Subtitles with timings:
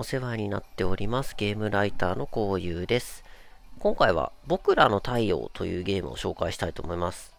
[0.00, 3.24] お世話になっておりますゲームライターのこうゆうです。
[3.80, 7.34] 今回は僕らの太陽というゲームを紹介したいと思います。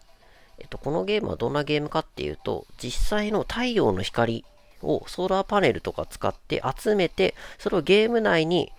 [0.58, 4.44] えっと、このゲームはどんなゲームかっていうと、実際の太陽の光
[4.82, 8.70] をソーラーパネルとか使って集めて、それをゲーム内に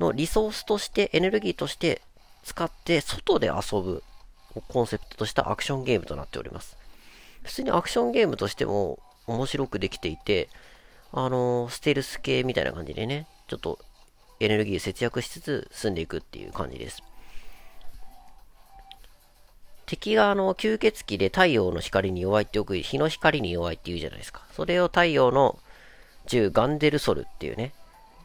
[0.00, 2.02] のリソースとして、エネルギーとして
[2.42, 4.02] 使って外で遊ぶ
[4.56, 6.76] をコンセプトとしたアクションゲームとなっております。
[7.44, 10.48] 普通にアクションゲームとしても面白くできていて、
[11.12, 13.78] あのステルス系みたいな感じでね、ちょっと
[14.40, 17.02] エネルギー節約しつつ進んでいくっていう感じです。
[19.86, 24.42] 敵があの吸血鬼で太陽の光に弱いってよく日の光に弱いって言うじゃないですか。
[24.52, 25.58] それを太陽の
[26.26, 27.74] 銃ガンデルソルっていうね、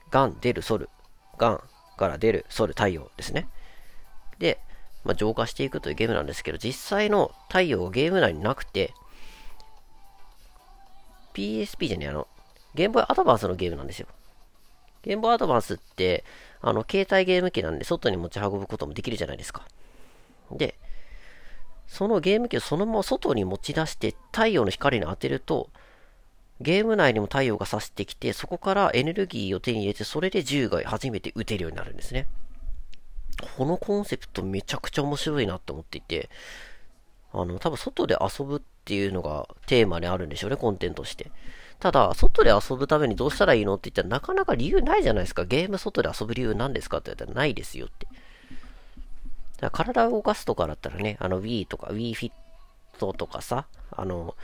[0.09, 0.89] ガンデルソル、
[1.37, 1.61] ガン
[1.97, 3.49] から出るソル太陽ですね。
[4.39, 4.59] で、
[5.03, 8.93] まあ、浄化していくというゲームなんですけど、実際の太陽がゲーム内になくて、
[11.33, 12.27] PSP じゃねえ、あの、
[12.77, 14.07] ゲームボーイアドバンスのゲームなんですよ。
[15.01, 16.23] ゲームボーイアドバンスって、
[16.61, 19.67] あの、携帯ゲーム機なんで外に持ち運ぶこともできるじゃないですか。
[20.51, 20.77] で、
[21.87, 25.69] そのゲーム機をそのまま外に持ち出して太陽の光に当てると、
[26.61, 32.27] ゲーム内にも太陽が差してきて、そこからエネルギーを手に入れて、それで銃が初めて撃てるようになるんですね。
[33.57, 36.29] このコンセプトめちゃくちゃ面白いなって思っていて、
[37.31, 41.31] あの、多分外で遊ぶっていうのがテーマにあるんでしょうね、コンテンツとして。
[41.79, 45.45] ただ、外で遊ぶためにどうしたらいいのって言ったらなかなか理由ないじゃないですか。
[45.45, 48.07] ゲーム外で遊ぶ理由何ですかって言ったらないですよって。
[49.59, 52.31] だから体を動かすとかだったらね、あの Wii とか Wii フィッ
[52.97, 54.35] トとかさ、あの、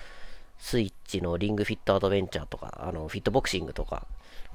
[0.59, 4.07] スイッチのリングフィットアドベンチャーとか、あの、フィットボクシングとか、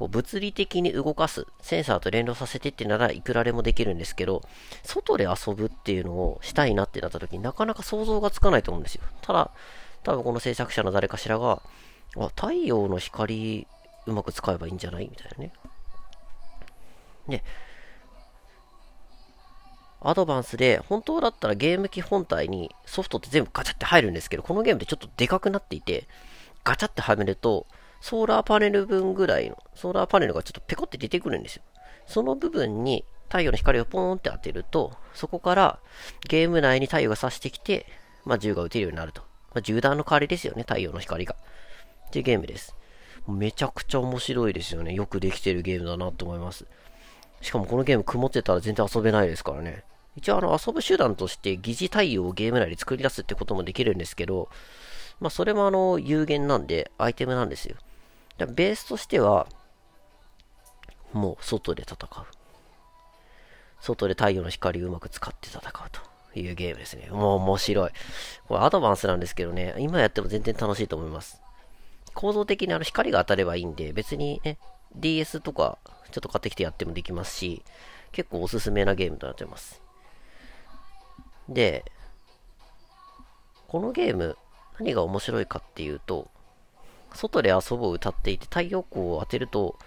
[0.07, 4.42] 物理的に動かす、センサーと連動させてってならいくらでもできるんですけど、
[4.85, 9.03] 外で遊ぶっていうのをしたいなってなった時になかなか想像がつかないと思うんですよ。
[9.23, 9.51] ただ、
[10.05, 11.61] 多分この制作者の誰かしらが、
[12.17, 13.67] あ、太陽の光
[14.06, 15.09] うまく使えばいいんじゃない？
[15.11, 15.53] みたいなね。
[17.28, 17.45] で、
[20.01, 26.07] アドバンスで、本当だったらゲーム機本体にソフトって全部ガチャって入るんですけど、このゲームってちょっとでかくなっていて、
[26.64, 27.67] ガチャってはめると、
[28.01, 31.63] ソーラーパネル分ぐらいの、ソーラーパネルがちょっとペコって出てくるんですよ。
[32.07, 35.79] その部分に太陽の光をポーンって当てると、そこから
[36.29, 37.86] ゲーム内に太陽が差してきて、
[38.25, 39.23] まあ、銃が撃てるようになると。
[39.52, 41.35] まあ、銃弾の代わりですよね、太陽の光が。
[42.08, 42.74] っていうゲームです。
[43.29, 44.95] めちゃくちゃ面白いですよね。
[44.95, 46.64] よくできてるゲームだなと思います。
[47.42, 49.85] しかもこのゲーム曇ってたら全然遊べないですからね。
[50.17, 54.48] 一応あの遊ぶ手段として疑似対応をゲーム内で作り出すってこともできるんですけど、
[55.20, 57.77] まあそれもあの有限なんでアイテムなんですよ。
[58.39, 59.46] だからベースとしては、
[61.13, 62.25] もう外で戦う。
[63.80, 65.73] 外で太陽の光をうまく使って戦う
[66.33, 67.08] というゲームですね。
[67.11, 67.90] もう面白い。
[68.48, 71.40] これアドバンスなんですけどね、今やっても全然楽しいと思います。
[72.18, 74.58] 構造的にあの光が当たればいいんで、別にね、
[74.96, 75.79] DS とか
[76.11, 77.62] ちょっと買ってきてやってもできますし、
[78.11, 79.80] 結構おすすめなゲームとなってます。
[81.48, 81.84] で、
[83.68, 84.36] このゲーム、
[84.80, 86.28] 何が面白いかっていうと、
[87.14, 89.78] 外で遊ぼう歌っていて太陽光を当てると、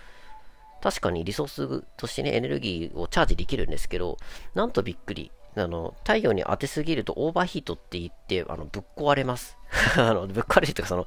[0.81, 4.18] 確かにリソースとしてね、エネルギーをチャージできるんですけど、
[4.56, 5.34] なんとびっくり。
[5.58, 9.58] あの、太陽に当てすぎるとオーバーヒートって言って、あの、ぶっ壊れます。
[10.00, 11.06] あの、ぶっ壊れるというか、その、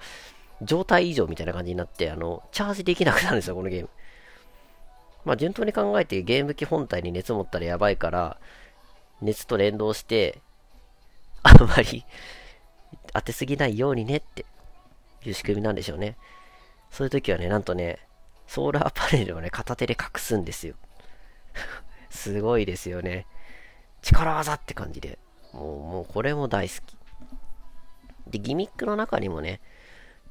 [0.63, 3.89] 状態異常みたいな感じになって、あの、チャージできなくなるんですよ、このゲーム。
[5.25, 8.39] まあ、順当に考えてゲーム機本体に熱持ったらやばいから、
[9.21, 10.41] 熱と連動して、
[11.43, 12.05] あんまり
[13.13, 14.47] 当てすぎないようにねって
[15.25, 16.17] いう仕組みなんでしょうね。
[16.91, 17.99] そういう時はね、なんとね、
[18.47, 20.75] ソーラーパネルをね、片手で隠すんですよ。
[22.11, 23.27] すごいですよね。
[24.03, 25.19] 力技って感じで。
[25.53, 26.97] もう、もうこれも大好き。
[28.27, 29.61] で、ギミックの中にもね、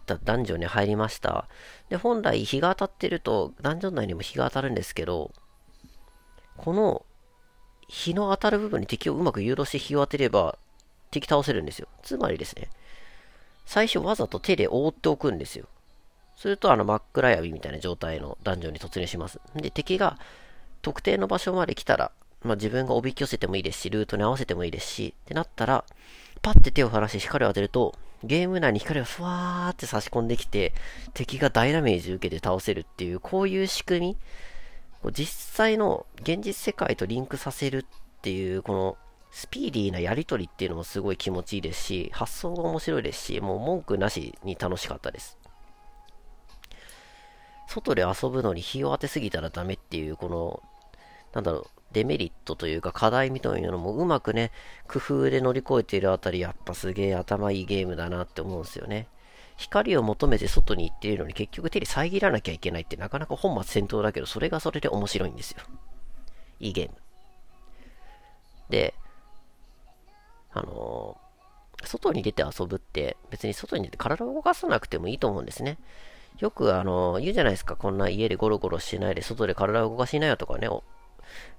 [0.05, 1.47] たダンジョンに入りました。
[1.89, 5.31] で、本来日が当たってると、ダンジョン内にも日が当たるんですけど、
[6.57, 7.05] この
[7.87, 10.57] 日の当たる部分に敵をうまく誘導して日を当てれば、
[11.11, 11.87] 敵倒せるんですよ。
[12.01, 12.69] つまりですね、
[13.65, 15.67] 最初わざと手で覆っておくんですよ。
[16.35, 19.39] すると、あの、真っ暗闇みたいな状態のダンジョンに突入します。
[19.55, 20.17] で、敵が
[20.81, 22.11] 特定の場所まで来たら、
[22.41, 25.85] まあ、自分がおびき寄せてもいいですし、ルートに合わせてもいいですし、ってなったら、
[26.41, 30.73] パッて手を離して光を当てると、ゲーム内に光がふわーって差し込んできて、
[31.13, 34.17] 敵が大ダメージ受けて倒せるっていう、こういう仕組み、
[35.11, 38.97] 実際の現実世界とリンクさせるっていう、この
[39.31, 45.37] スピーディーなやりとりっていうのもすごい気持ちいいですし、発想が面白いですし、もう文句なしに楽しかったです。
[47.67, 50.63] 外で遊ぶのに日を当てすぎたらダメっていう、この、
[51.33, 54.51] なんだろう、デメリットというか課題みたいなのもうまくね、
[54.87, 59.07] 工夫で乗り越えているあたり、やっぱすげえ頭いいゲームだなって思うんですよね。
[59.55, 65.57] 光を求めて外に行っているのに結局手に遮らなきゃいけないってなかなか本末転倒だけど、それがそれで面白いんですよ。
[66.59, 66.95] いいゲーム。
[68.69, 68.95] で、
[70.53, 75.77] あのー、外に出て遊ぶって別に外に出て体を動かさなくてもいいと思うんですね。
[76.39, 77.75] よくあの、言うじゃないですか。
[77.75, 80.67] こんな家でゴロゴロしないで外で体を動かしなよとかね。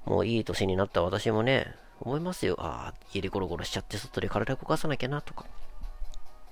[0.05, 2.57] もういい年になった私もね、思いますよ。
[2.59, 5.47] ああ、家でゴロゴロしちゃって外で体動かさなきゃなとか。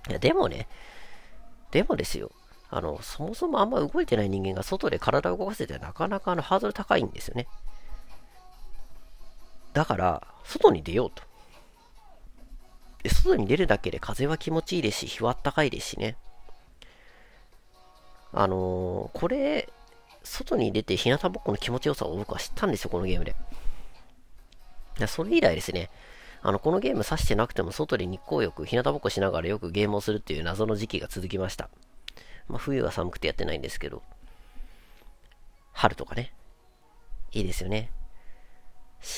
[0.09, 0.69] いや、でもね、
[1.71, 2.31] でもですよ。
[2.71, 7.47] あの、そもそもあんま動いてない人間が外で体を動かせてなかなかあのハードル高いんですよね。
[9.73, 11.23] だから、外に出ようと。
[13.03, 16.17] で外に出るだけで風は気持ちいいですし、日は暖かいですしね。
[18.33, 19.69] あのー、これ、
[20.25, 23.35] 外に出て日向ぼっこの気持ちよさを僕は知ったんですよ、このゲームで。
[25.07, 25.91] それ以来ですね、
[26.43, 31.71] あの、このゲーム指してなくても外で日光浴、日向ぼっこしながらよくゲームをするっていう謎の時期が続きました。
[32.49, 34.03] まあ、冬は寒くてやってないんですけど、
[35.73, 36.33] 春とかね、
[37.33, 37.91] いいですよね。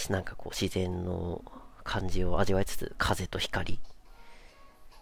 [0.09, 1.43] なんかこう自然の
[1.83, 3.81] 感じを味わいつつ、風と光、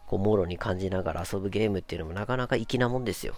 [0.06, 3.34] こう、もろに感じながら遊ぶゲームっていうのもなかなか粋なもんですよ。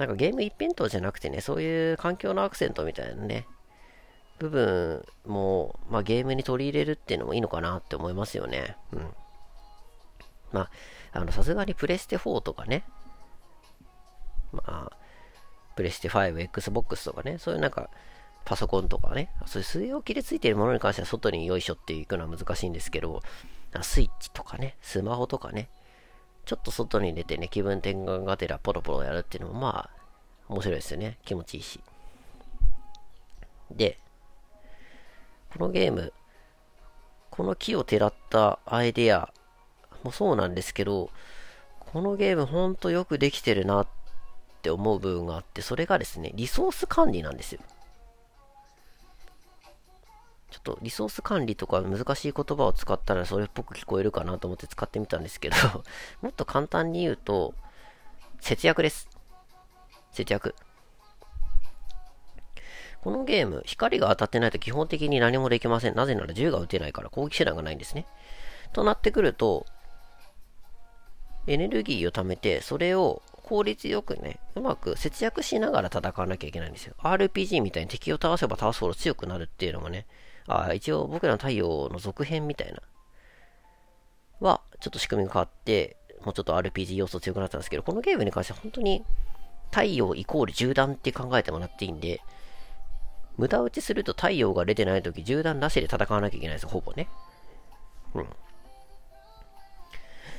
[0.00, 3.46] なんかゲーム一辺倒じゃなくてね、そういう環境のアクセントみたいなね、
[4.38, 8.78] 部分も、まあ、ゲームに取り入れるっていうのもいいのかなって思いますよね。
[8.94, 9.10] うん。
[10.52, 10.70] まあ、
[11.12, 12.84] あの、さすがにプレステ4とかね、
[14.52, 14.90] まあ、
[15.76, 17.90] プレステ5、Xbox とかね、そういうなんか、
[18.46, 23.20] パソコンとかね、そういう据え置きでついているものに関しては外によいしょっていくのは難しいんですけど、
[23.82, 25.68] スイッチとかね、スマホとかね、
[26.44, 30.00] ちょっと外に出てね、気分転換がてらポロポロやるっていうのもまあ、
[30.48, 31.18] 面白いですよね。
[31.24, 31.80] 気持ちいいし。
[33.70, 33.98] で、
[35.52, 36.12] このゲーム、
[37.30, 39.32] この木をてらったアイデア
[40.02, 41.10] もそうなんですけど、
[41.78, 43.86] このゲームほんとよくできてるなっ
[44.62, 47.60] て思う部分があって、それがですね、リソース管理なんですよ。
[50.50, 55.56] ちょっとリソース管理とか難しい言葉を使ったらそれっぽく聞こえるかなと思って使ってみたんですけど
[56.22, 57.54] もっと簡単に言うと、
[58.40, 59.08] 節約です。
[60.12, 60.54] 節約。
[63.02, 65.94] このゲーム、光が当たってないと基本的に何もできません。
[65.94, 68.06] なぜなら銃が撃てないから攻撃手段がないんですね。
[68.72, 69.64] となってくると、
[71.46, 76.94] エネルギーを貯めて、それを効率よくね、うまく節約しながら戦わなきゃいけないんですよ。
[76.98, 80.06] RPG みたいに敵を倒せば倒すほど強くなるっていうのもね、
[80.50, 82.80] あ一応僕らの太陽の続編みたいな、
[84.40, 89.04] は、ちょっと仕組みが変わって、もうちょっと RPG 要素強くなったんですけど、このゲームに関しては本当に
[89.70, 92.20] 太陽イコール銃弾って考えてもらっていいんで、
[93.36, 97.08] 無駄打ちすると太陽が出てないとき銃弾なしで戦わなきゃいけないですほぼね。
[98.14, 98.22] うん。
[98.22, 98.26] っ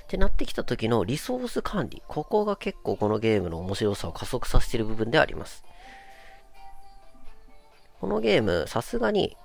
[0.07, 2.03] てなってきた時のリソース管理。
[2.07, 5.63] ここが結構このゲームの面白さを加速させてる部分であります。
[8.01, 9.37] このゲーム、さすがに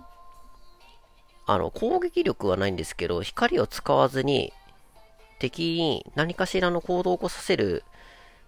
[1.46, 4.52] あの、攻撃力はないんですけど、光を使わずに、
[5.38, 7.84] 敵に何かしらの行動を起こさせる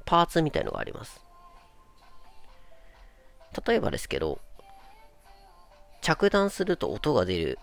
[0.05, 1.21] パーツみたいのがあります。
[3.67, 4.41] 例えばですけど、
[6.01, 7.59] 着弾すると音が出る。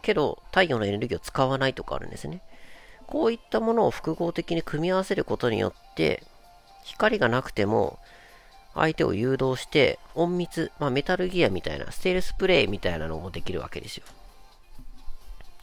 [0.00, 2.42] けど、太陽のエネルギーを使わないとかあるんですね。
[3.06, 6.22] こういったものを複合的に組み合わせることによって、
[6.84, 7.98] 光がなくても、
[8.74, 14.04] 相手を誘導して、隠密、まあ、メタルギアみたいな、ステルスプレイみたいなのもできるわけですよ。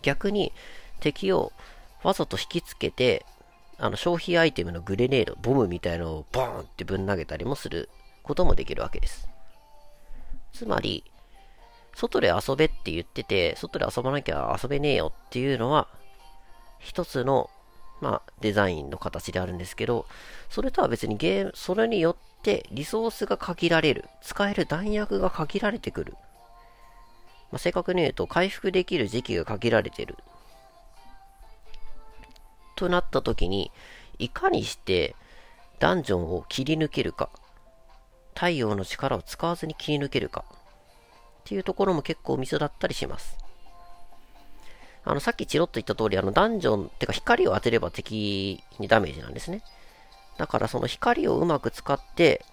[0.06, 0.54] 逆に
[1.00, 1.52] 敵を
[2.04, 3.26] わざと引きつけて、
[3.80, 7.90] あの消費アイテムのグレネード、ボムみたいのをボーンってぶん投げたりもする
[8.22, 9.28] こともできるわけです。
[10.54, 11.04] つまり、
[11.96, 15.88] 外で遊べって言ってて、外で遊ばなきゃ遊べねえよっていうのは、
[16.80, 17.50] 一つの、
[18.00, 20.06] まあ、デザインの形であるんですけど、
[20.50, 24.06] それとは別にゲーム、それによってリソースが限られる。
[24.22, 26.16] 使える弾薬が限られてくる。
[27.56, 30.18] まあ、正確に言うと回復できる時期が限られてる。
[32.76, 33.72] となった時に、
[34.20, 35.16] いかにして
[35.80, 37.30] ダンジョンを切り抜けるか、
[38.34, 43.38] 太陽の力を使わずに切り抜けるか、っていうところも結構ミソだったりします。
[45.06, 49.64] あの、さっきチロッと言った通り、あの、ダンジョン、ってか光を当てれば敵にダメージなんですね。
[50.38, 52.44] だからその光をうまく使って、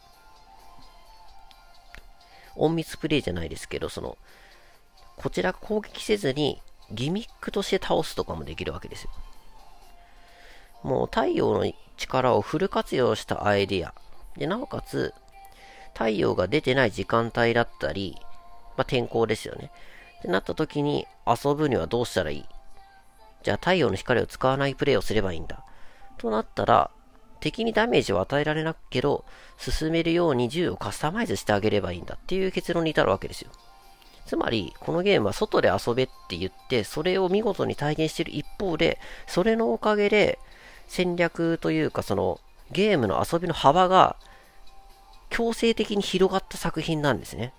[2.57, 4.17] 隠密プレイじゃないですけど、その、
[5.17, 9.11] こちらが攻撃せずにギミックとして倒すとかもできるわけですよ。
[10.83, 13.95] もう太陽の力をフル活用したアイディア。
[14.37, 15.15] で、なおかつ、
[15.95, 18.17] 太陽が出てない時間帯だったり、
[18.77, 19.71] まあ、天候ですよね。
[20.19, 22.45] ってなった時に遊ぶにはどうしたらいい？
[23.43, 25.65] じゃあ太陽の光を使わないプレイをすればいいんだ。
[26.19, 26.91] となったら、
[27.41, 29.25] 敵にダメージを与えられなくけど、
[29.59, 33.51] 進めるように銃をカスタマイズしてあげればいいんだっていう結論に至るわけですよ。
[34.27, 40.39] つまり、このゲームは外で遊べって言って、それを見事に体現している一方で、それのおかげで、
[40.89, 44.17] 戦略というか、その、ゲームの遊びの幅が、
[45.29, 47.53] 強制的に広がった作品なんですね。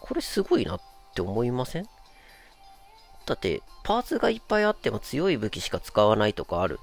[0.00, 0.80] これすごいなっ
[1.14, 1.88] て思いません？
[3.26, 6.80] だって、パーツがいっぱいあっても強い武器しか使わないとかある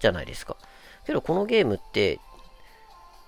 [0.00, 0.56] じゃないですか。
[1.04, 2.20] けどこのゲームって、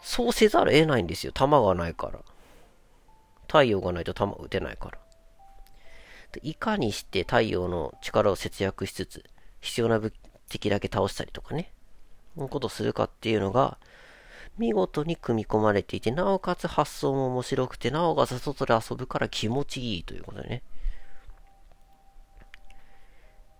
[0.03, 1.33] そうせざるを得ないんですよ。
[1.33, 2.21] 弾がないから。
[3.47, 4.99] 太陽がないと弾撃てないから。
[6.43, 9.25] いかにして太陽の力を節約しつつ、
[9.61, 10.01] 必要な
[10.49, 11.73] 敵だけ倒したりとかね、
[12.35, 13.79] そういうことをするかっていうのが、
[14.59, 20.63] 見事に組み込まれていて、なおかつ発想も面白くて、なおかつ外で遊ぶから気持ちいいということでね。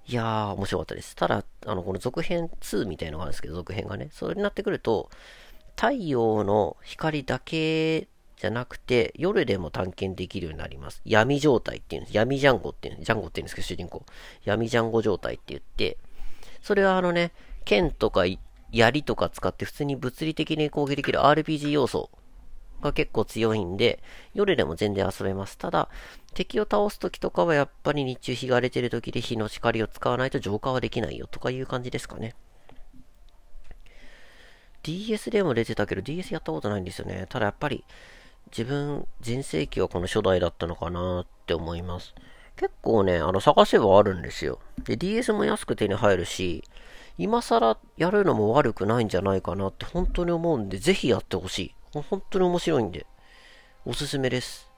[0.09, 1.17] いやー、面白かったです。
[1.17, 4.09] ただ、あの、この続編2みたいのがあるんですけど、続編がね。
[4.13, 5.11] それになってくると、
[5.75, 11.01] 太陽の光だけじゃなくて、夜でも探検できるようになります。
[11.05, 12.17] 闇状態っていうんです。
[12.17, 14.05] 闇ジャンゴっていうんです、ジャンゴって言うんですけど、主人公。
[14.45, 15.99] 闇ジャンゴ状態って言って、
[16.63, 17.33] それはあのね、
[17.65, 18.25] 剣とか
[18.73, 22.11] 槍とか使って普通に物理的に攻撃できる RPG 要素
[22.83, 24.03] が結構強いんで、
[24.35, 25.57] 夜でも全然遊べます。
[25.57, 25.89] ただ、
[26.35, 32.35] 敵を倒す時とかはやっぱり日中日が荒れてる時で日の光を使わないと浄化はできないよとかいう感じですかね。
[34.83, 37.27] DS でも出てたけど DS やったことないんですよね。
[37.29, 37.85] ただやっぱり
[38.51, 42.15] 自分、全盛期はこの初代だったのかなって思います。
[42.57, 44.59] 結構ね、あの探せばあるんですよ。
[44.85, 46.65] で、DS も安く手に入るし、
[47.19, 51.75] 今更やるのも悪くないんじゃないかなって本当に思うんで、ぜひやってほしい。
[51.93, 53.07] 本当に面白いんで、
[53.85, 54.71] おすすめです。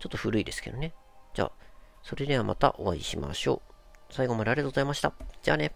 [0.00, 0.92] ちょっと古いですけどね。
[1.34, 1.52] じゃあ、
[2.02, 3.62] それではまたお会いしましょ
[4.10, 4.12] う。
[4.14, 5.12] 最後までありがとうございました。
[5.42, 5.72] じゃあね。